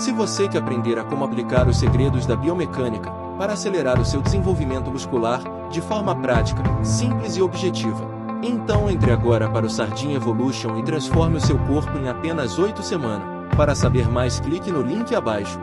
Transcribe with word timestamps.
Se 0.00 0.12
você 0.12 0.48
quer 0.48 0.60
aprender 0.60 0.98
a 0.98 1.04
como 1.04 1.26
aplicar 1.26 1.68
os 1.68 1.78
segredos 1.78 2.24
da 2.24 2.34
biomecânica 2.34 3.10
para 3.36 3.52
acelerar 3.52 4.00
o 4.00 4.04
seu 4.04 4.22
desenvolvimento 4.22 4.90
muscular 4.90 5.42
de 5.68 5.82
forma 5.82 6.16
prática, 6.16 6.62
simples 6.82 7.36
e 7.36 7.42
objetiva, 7.42 8.08
então 8.42 8.88
entre 8.88 9.12
agora 9.12 9.46
para 9.50 9.66
o 9.66 9.68
Sardinha 9.68 10.16
Evolution 10.16 10.78
e 10.78 10.82
transforme 10.82 11.36
o 11.36 11.40
seu 11.40 11.58
corpo 11.66 11.98
em 11.98 12.08
apenas 12.08 12.58
8 12.58 12.82
semanas. 12.82 13.28
Para 13.54 13.74
saber 13.74 14.08
mais, 14.08 14.40
clique 14.40 14.72
no 14.72 14.80
link 14.80 15.14
abaixo. 15.14 15.60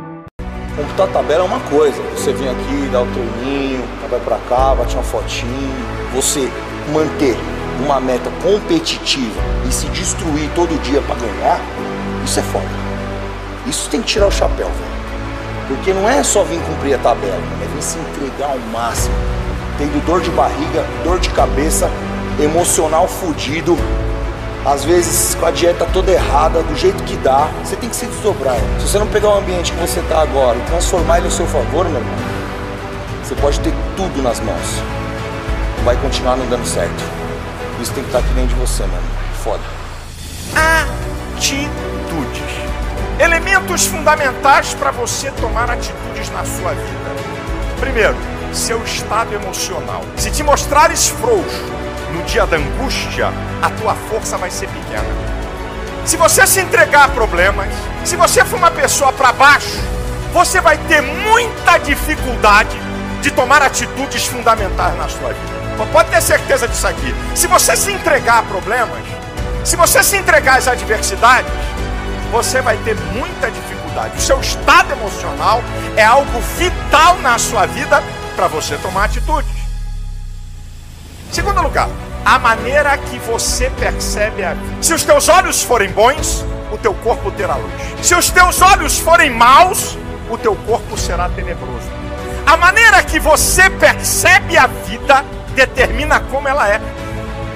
Computar 0.75 1.07
tabela 1.07 1.43
é 1.43 1.47
uma 1.47 1.59
coisa. 1.61 1.99
Você 2.15 2.31
vem 2.31 2.47
aqui, 2.47 2.89
dá 2.91 3.01
o 3.01 3.07
treininho, 3.07 3.83
vai 4.07 4.19
pra 4.19 4.37
cá, 4.47 4.75
bate 4.75 4.93
uma 4.93 5.03
fotinho. 5.03 5.73
Você 6.13 6.47
manter 6.93 7.35
uma 7.83 7.99
meta 7.99 8.29
competitiva 8.43 9.41
e 9.67 9.71
se 9.71 9.87
destruir 9.87 10.47
todo 10.53 10.79
dia 10.83 11.01
para 11.01 11.15
ganhar, 11.15 11.59
isso 12.23 12.39
é 12.39 12.43
foda. 12.43 12.86
Isso 13.67 13.89
tem 13.89 14.01
que 14.01 14.07
tirar 14.07 14.27
o 14.27 14.31
chapéu, 14.31 14.67
velho. 14.67 14.97
Porque 15.67 15.93
não 15.93 16.09
é 16.09 16.23
só 16.23 16.43
vir 16.43 16.59
cumprir 16.61 16.95
a 16.95 16.97
tabela, 16.97 17.41
é 17.61 17.67
vir 17.75 17.83
se 17.83 17.97
entregar 17.99 18.51
ao 18.51 18.59
máximo. 18.71 19.13
Tendo 19.77 20.03
dor 20.05 20.21
de 20.21 20.31
barriga, 20.31 20.85
dor 21.03 21.19
de 21.19 21.29
cabeça, 21.29 21.89
emocional 22.39 23.07
fudido, 23.07 23.77
às 24.65 24.83
vezes 24.83 25.35
com 25.35 25.45
a 25.45 25.51
dieta 25.51 25.85
toda 25.93 26.11
errada, 26.11 26.61
do 26.63 26.75
jeito 26.75 27.03
que 27.03 27.15
dá, 27.17 27.49
você 27.63 27.75
tem 27.75 27.89
que 27.89 27.95
se 27.95 28.05
desdobrar. 28.05 28.55
Se 28.79 28.87
você 28.87 28.99
não 28.99 29.07
pegar 29.07 29.29
o 29.29 29.37
ambiente 29.37 29.71
que 29.71 29.79
você 29.79 29.99
está 29.99 30.21
agora 30.21 30.57
e 30.57 30.61
transformar 30.61 31.19
ele 31.19 31.27
a 31.27 31.31
seu 31.31 31.45
favor, 31.47 31.85
meu 31.89 31.99
irmão, 31.99 32.15
você 33.23 33.35
pode 33.35 33.59
ter 33.59 33.73
tudo 33.95 34.21
nas 34.21 34.39
mãos. 34.39 34.81
Vai 35.83 35.95
continuar 35.97 36.37
não 36.37 36.45
dando 36.47 36.65
certo. 36.65 37.03
Isso 37.81 37.93
tem 37.93 38.03
que 38.03 38.09
estar 38.09 38.19
aqui 38.19 38.29
dentro 38.33 38.55
de 38.55 38.55
você, 38.55 38.83
mano. 38.83 39.03
Foda. 39.43 39.63
Atitudes. 41.35 42.46
Elementos 43.19 43.87
fundamentais 43.87 44.75
para 44.75 44.91
você 44.91 45.31
tomar 45.31 45.71
atitudes 45.71 46.29
na 46.29 46.45
sua 46.45 46.73
vida. 46.73 47.15
Primeiro, 47.79 48.15
seu 48.53 48.83
estado 48.83 49.33
emocional. 49.33 50.03
Se 50.15 50.29
te 50.29 50.43
mostrares 50.43 51.07
frouxo, 51.09 51.63
no 52.13 52.21
dia 52.23 52.45
da 52.45 52.57
angústia, 52.57 53.33
a 53.59 53.71
tua 53.71 53.95
força 53.95 54.37
vai 54.37 54.51
ser 54.51 54.67
pequena. 54.69 55.03
Se 56.05 56.15
você 56.15 56.45
se 56.45 56.59
entregar 56.59 57.05
a 57.05 57.09
problemas, 57.09 57.67
se 58.05 58.15
você 58.15 58.45
for 58.45 58.57
uma 58.57 58.69
pessoa 58.69 59.11
para 59.11 59.31
baixo, 59.31 59.79
você 60.31 60.61
vai 60.61 60.77
ter 60.77 61.01
muita 61.01 61.79
dificuldade 61.79 62.79
de 63.23 63.31
tomar 63.31 63.63
atitudes 63.63 64.27
fundamentais 64.27 64.95
na 64.95 65.09
sua 65.09 65.29
vida. 65.29 65.85
Pode 65.91 66.09
ter 66.11 66.21
certeza 66.21 66.67
disso 66.67 66.87
aqui. 66.87 67.15
Se 67.33 67.47
você 67.47 67.75
se 67.75 67.91
entregar 67.91 68.39
a 68.39 68.43
problemas, 68.43 69.01
se 69.63 69.75
você 69.75 70.03
se 70.03 70.17
entregar 70.17 70.59
às 70.59 70.67
adversidades, 70.67 71.51
você 72.31 72.61
vai 72.61 72.77
ter 72.77 72.95
muita 73.13 73.49
dificuldade. 73.49 74.17
O 74.17 74.21
seu 74.21 74.39
estado 74.39 74.91
emocional 74.91 75.61
é 75.95 76.03
algo 76.03 76.39
vital 76.57 77.17
na 77.19 77.37
sua 77.37 77.65
vida 77.65 78.03
para 78.35 78.47
você 78.47 78.77
tomar 78.77 79.05
atitudes. 79.05 79.51
Segundo 81.31 81.61
lugar, 81.61 81.89
a 82.25 82.39
maneira 82.39 82.97
que 82.97 83.17
você 83.19 83.69
percebe 83.69 84.43
a 84.43 84.53
vida. 84.53 84.83
Se 84.83 84.93
os 84.93 85.03
teus 85.03 85.29
olhos 85.29 85.61
forem 85.63 85.89
bons, 85.91 86.45
o 86.71 86.77
teu 86.77 86.93
corpo 86.93 87.31
terá 87.31 87.55
luz. 87.55 87.71
Se 88.01 88.15
os 88.15 88.29
teus 88.29 88.61
olhos 88.61 88.99
forem 88.99 89.29
maus, 89.29 89.97
o 90.29 90.37
teu 90.37 90.55
corpo 90.55 90.97
será 90.97 91.29
tenebroso. 91.29 91.87
A 92.45 92.55
maneira 92.55 93.03
que 93.03 93.19
você 93.19 93.69
percebe 93.69 94.57
a 94.57 94.67
vida 94.67 95.23
determina 95.55 96.19
como 96.19 96.47
ela 96.47 96.67
é. 96.69 96.81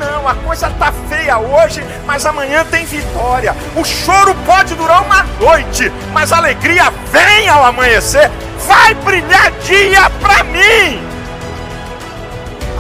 Não, 0.02 0.28
a 0.28 0.36
coisa 0.36 0.70
tá 0.72 0.92
feia 1.08 1.38
hoje, 1.38 1.86
mas 2.06 2.26
amanhã 2.26 2.66
tem 2.66 2.86
vitória. 2.86 3.56
O 3.76 3.86
choro 3.86 4.36
pode 4.46 4.74
durar 4.76 5.04
uma 5.04 5.24
noite, 5.40 5.92
mas 6.12 6.34
a 6.34 6.38
alegria 6.38 6.92
vem 7.12 7.48
ao 7.48 7.64
amanhecer. 7.64 8.30
Vai 8.68 8.94
brilhar 8.96 9.52
dia 9.62 10.10
para 10.20 10.44
mim 10.44 11.12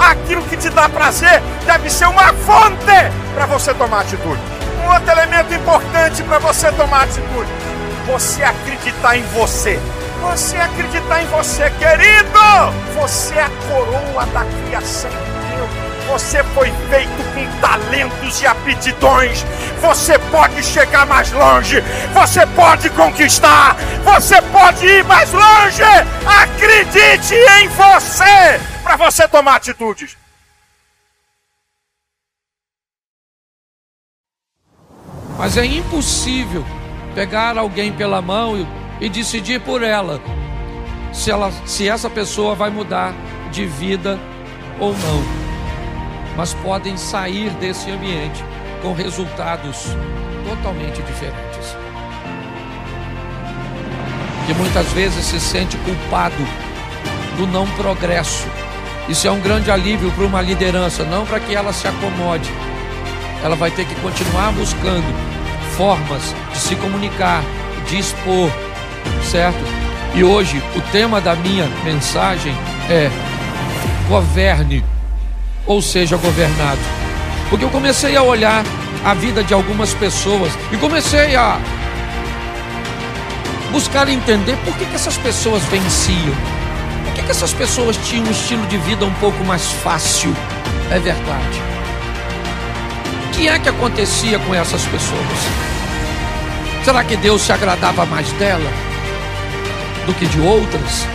aquilo 0.09 0.41
que 0.43 0.57
te 0.57 0.69
dá 0.69 0.89
prazer 0.89 1.41
deve 1.65 1.89
ser 1.89 2.07
uma 2.07 2.33
fonte 2.33 2.85
para 3.33 3.45
você 3.45 3.73
tomar 3.73 4.01
atitude. 4.01 4.41
Um 4.83 4.93
outro 4.93 5.11
elemento 5.11 5.53
importante 5.53 6.23
para 6.23 6.39
você 6.39 6.71
tomar 6.71 7.03
atitude: 7.03 7.51
você 8.07 8.43
acreditar 8.43 9.17
em 9.17 9.23
você. 9.33 9.79
Você 10.21 10.55
acreditar 10.55 11.23
em 11.23 11.25
você, 11.27 11.69
querido. 11.71 12.39
Você 12.99 13.35
é 13.35 13.43
a 13.43 13.49
coroa 13.67 14.25
da 14.27 14.45
criação 14.65 15.09
de 15.09 15.55
Deus. 15.55 15.90
Você 16.07 16.43
foi 16.43 16.71
feito 16.89 17.23
com 17.33 17.59
talentos 17.61 18.41
e 18.41 18.47
aptidões. 18.47 19.45
Você 19.79 20.17
pode 20.19 20.63
chegar 20.63 21.05
mais 21.05 21.31
longe. 21.31 21.81
Você 22.13 22.45
pode 22.47 22.89
conquistar. 22.91 23.75
Você 24.03 24.41
pode 24.41 24.85
ir 24.85 25.03
mais 25.05 25.31
longe. 25.31 25.83
Acredite 26.25 27.35
em 27.35 27.67
você 27.69 28.59
para 28.83 28.95
você 28.97 29.27
tomar 29.27 29.55
atitudes. 29.55 30.17
Mas 35.37 35.57
é 35.57 35.65
impossível 35.65 36.65
pegar 37.15 37.57
alguém 37.57 37.91
pela 37.91 38.21
mão 38.21 38.57
e, 38.57 38.67
e 39.05 39.09
decidir 39.09 39.59
por 39.61 39.81
ela 39.81 40.21
se, 41.11 41.31
ela 41.31 41.51
se 41.65 41.87
essa 41.87 42.09
pessoa 42.09 42.55
vai 42.55 42.69
mudar 42.69 43.13
de 43.51 43.65
vida 43.65 44.19
ou 44.79 44.93
não. 44.93 45.40
Mas 46.35 46.53
podem 46.53 46.97
sair 46.97 47.49
desse 47.51 47.91
ambiente 47.91 48.43
com 48.81 48.93
resultados 48.93 49.87
totalmente 50.47 51.01
diferentes. 51.01 51.75
Que 54.47 54.53
muitas 54.53 54.87
vezes 54.93 55.25
se 55.25 55.39
sente 55.39 55.77
culpado 55.77 56.43
do 57.37 57.45
não 57.47 57.67
progresso 57.71 58.47
isso 59.11 59.27
é 59.27 59.31
um 59.31 59.41
grande 59.41 59.69
alívio 59.69 60.11
para 60.11 60.25
uma 60.25 60.41
liderança, 60.41 61.03
não 61.03 61.25
para 61.25 61.39
que 61.39 61.53
ela 61.53 61.73
se 61.73 61.87
acomode. 61.87 62.49
Ela 63.43 63.55
vai 63.55 63.71
ter 63.71 63.85
que 63.85 63.95
continuar 63.95 64.53
buscando 64.53 65.03
formas 65.75 66.33
de 66.53 66.57
se 66.57 66.75
comunicar, 66.75 67.43
de 67.89 67.99
expor, 67.99 68.49
certo? 69.23 69.59
E 70.15 70.23
hoje 70.23 70.63
o 70.75 70.81
tema 70.91 71.19
da 71.19 71.35
minha 71.35 71.65
mensagem 71.83 72.53
é 72.89 73.09
governe, 74.07 74.83
ou 75.65 75.81
seja, 75.81 76.17
governado. 76.17 76.79
Porque 77.49 77.65
eu 77.65 77.69
comecei 77.69 78.15
a 78.15 78.23
olhar 78.23 78.63
a 79.03 79.13
vida 79.13 79.43
de 79.43 79.53
algumas 79.53 79.93
pessoas 79.93 80.51
e 80.71 80.77
comecei 80.77 81.35
a 81.35 81.59
buscar 83.71 84.07
entender 84.09 84.57
por 84.65 84.75
que, 84.75 84.85
que 84.85 84.95
essas 84.95 85.17
pessoas 85.17 85.63
venciam 85.63 86.35
por 87.11 87.15
que, 87.15 87.23
que 87.23 87.31
essas 87.31 87.51
pessoas 87.51 87.97
tinham 88.05 88.25
um 88.25 88.31
estilo 88.31 88.65
de 88.67 88.77
vida 88.77 89.03
um 89.03 89.13
pouco 89.15 89.43
mais 89.43 89.69
fácil? 89.69 90.33
É 90.89 90.97
verdade. 90.97 91.61
O 93.25 93.31
que 93.31 93.49
é 93.49 93.59
que 93.59 93.67
acontecia 93.67 94.39
com 94.39 94.55
essas 94.55 94.81
pessoas? 94.85 95.21
Será 96.85 97.03
que 97.03 97.17
Deus 97.17 97.41
se 97.41 97.51
agradava 97.51 98.05
mais 98.05 98.31
dela 98.33 98.71
do 100.05 100.13
que 100.13 100.25
de 100.25 100.39
outras? 100.39 101.05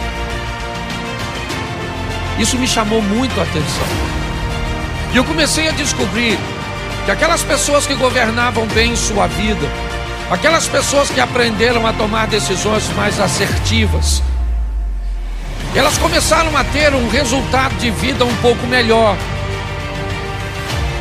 Isso 2.39 2.59
me 2.59 2.69
chamou 2.69 3.01
muito 3.01 3.41
a 3.41 3.45
atenção. 3.45 3.87
E 5.13 5.17
eu 5.17 5.25
comecei 5.25 5.69
a 5.69 5.73
descobrir 5.73 6.39
que 7.05 7.11
aquelas 7.11 7.43
pessoas 7.43 7.87
que 7.87 7.95
governavam 7.95 8.67
bem 8.69 8.97
sua 8.97 9.27
vida, 9.27 9.67
aquelas 10.31 10.67
pessoas 10.67 11.09
que 11.09 11.21
aprenderam 11.21 11.87
a 11.87 11.93
tomar 11.93 12.27
decisões 12.27 12.89
mais 12.97 13.21
assertivas, 13.21 14.23
elas 15.75 15.99
começaram 15.99 16.57
a 16.57 16.65
ter 16.65 16.95
um 16.95 17.09
resultado 17.09 17.77
de 17.77 17.91
vida 17.91 18.25
um 18.25 18.37
pouco 18.37 18.67
melhor. 18.67 19.17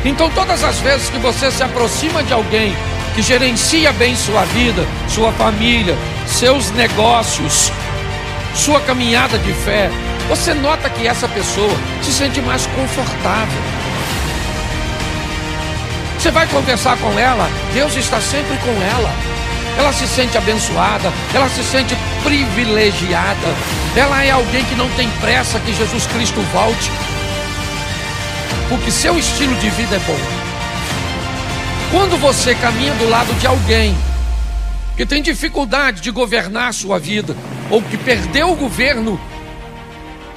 Então, 0.04 0.30
todas 0.30 0.62
as 0.62 0.78
vezes 0.78 1.08
que 1.08 1.18
você 1.18 1.50
se 1.50 1.62
aproxima 1.62 2.22
de 2.22 2.32
alguém 2.32 2.76
que 3.14 3.22
gerencia 3.22 3.90
bem 3.92 4.14
sua 4.14 4.44
vida, 4.44 4.86
sua 5.08 5.32
família, 5.32 5.96
seus 6.26 6.70
negócios, 6.72 7.72
sua 8.54 8.78
caminhada 8.80 9.38
de 9.38 9.52
fé, 9.52 9.90
você 10.28 10.52
nota 10.52 10.90
que 10.90 11.06
essa 11.06 11.26
pessoa 11.26 11.74
se 12.02 12.12
sente 12.12 12.40
mais 12.42 12.66
confortável. 12.66 13.62
Você 16.26 16.32
vai 16.32 16.48
conversar 16.48 16.98
com 16.98 17.16
ela, 17.16 17.48
Deus 17.72 17.94
está 17.94 18.20
sempre 18.20 18.56
com 18.56 18.72
ela. 18.82 19.12
Ela 19.78 19.92
se 19.92 20.08
sente 20.08 20.36
abençoada, 20.36 21.12
ela 21.32 21.48
se 21.48 21.62
sente 21.62 21.96
privilegiada. 22.24 23.46
Ela 23.94 24.24
é 24.24 24.32
alguém 24.32 24.64
que 24.64 24.74
não 24.74 24.90
tem 24.96 25.08
pressa 25.20 25.60
que 25.60 25.72
Jesus 25.72 26.04
Cristo 26.08 26.40
volte. 26.52 26.90
Porque 28.68 28.90
seu 28.90 29.16
estilo 29.16 29.54
de 29.54 29.70
vida 29.70 29.94
é 29.94 29.98
bom. 30.00 30.18
Quando 31.92 32.20
você 32.20 32.56
caminha 32.56 32.94
do 32.94 33.08
lado 33.08 33.32
de 33.34 33.46
alguém 33.46 33.96
que 34.96 35.06
tem 35.06 35.22
dificuldade 35.22 36.00
de 36.00 36.10
governar 36.10 36.74
sua 36.74 36.98
vida, 36.98 37.36
ou 37.70 37.80
que 37.80 37.96
perdeu 37.96 38.50
o 38.50 38.56
governo 38.56 39.20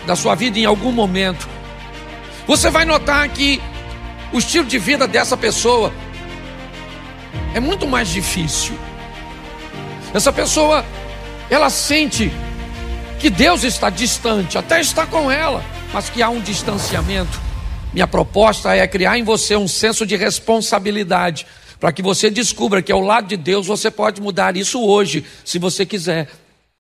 da 0.05 0.15
sua 0.15 0.35
vida 0.35 0.59
em 0.59 0.65
algum 0.65 0.91
momento, 0.91 1.49
você 2.45 2.69
vai 2.69 2.85
notar 2.85 3.27
que 3.29 3.59
o 4.31 4.37
estilo 4.37 4.65
de 4.65 4.77
vida 4.77 5.07
dessa 5.07 5.35
pessoa 5.35 5.91
é 7.53 7.59
muito 7.59 7.87
mais 7.87 8.09
difícil. 8.09 8.77
Essa 10.13 10.31
pessoa 10.31 10.85
ela 11.49 11.69
sente 11.69 12.31
que 13.19 13.29
Deus 13.29 13.63
está 13.63 13.89
distante, 13.89 14.57
até 14.57 14.79
está 14.79 15.05
com 15.05 15.31
ela, 15.31 15.63
mas 15.91 16.09
que 16.09 16.21
há 16.21 16.29
um 16.29 16.39
distanciamento. 16.39 17.39
Minha 17.91 18.07
proposta 18.07 18.73
é 18.75 18.87
criar 18.87 19.17
em 19.17 19.23
você 19.23 19.55
um 19.55 19.67
senso 19.67 20.05
de 20.05 20.15
responsabilidade, 20.15 21.45
para 21.79 21.91
que 21.91 22.01
você 22.01 22.29
descubra 22.29 22.81
que 22.81 22.91
ao 22.91 23.01
lado 23.01 23.27
de 23.27 23.37
Deus 23.37 23.67
você 23.67 23.89
pode 23.89 24.21
mudar 24.21 24.55
isso 24.55 24.81
hoje, 24.81 25.25
se 25.43 25.57
você 25.57 25.85
quiser. 25.85 26.29